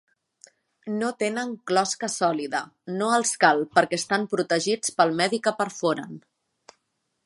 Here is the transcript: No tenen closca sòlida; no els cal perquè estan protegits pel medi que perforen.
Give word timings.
No 1.01 1.09
tenen 1.23 1.51
closca 1.71 2.09
sòlida; 2.15 2.63
no 2.95 3.13
els 3.19 3.37
cal 3.45 3.63
perquè 3.77 4.03
estan 4.05 4.29
protegits 4.35 4.97
pel 5.01 5.19
medi 5.23 5.43
que 5.49 5.59
perforen. 5.63 6.23